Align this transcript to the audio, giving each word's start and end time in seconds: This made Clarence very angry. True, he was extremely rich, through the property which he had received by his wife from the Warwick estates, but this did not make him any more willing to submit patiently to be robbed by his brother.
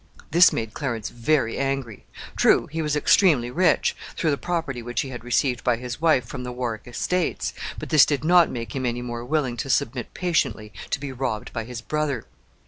This 0.31 0.51
made 0.51 0.73
Clarence 0.73 1.09
very 1.11 1.59
angry. 1.59 2.07
True, 2.35 2.65
he 2.65 2.81
was 2.81 2.95
extremely 2.95 3.51
rich, 3.51 3.95
through 4.17 4.31
the 4.31 4.35
property 4.39 4.81
which 4.81 5.01
he 5.01 5.09
had 5.09 5.23
received 5.23 5.63
by 5.63 5.77
his 5.77 6.01
wife 6.01 6.25
from 6.25 6.41
the 6.43 6.51
Warwick 6.51 6.87
estates, 6.87 7.53
but 7.77 7.89
this 7.89 8.07
did 8.07 8.23
not 8.23 8.49
make 8.49 8.75
him 8.75 8.87
any 8.87 9.03
more 9.03 9.23
willing 9.23 9.57
to 9.57 9.69
submit 9.69 10.15
patiently 10.15 10.73
to 10.89 10.99
be 10.99 11.11
robbed 11.11 11.53
by 11.53 11.65
his 11.65 11.81
brother. 11.81 12.25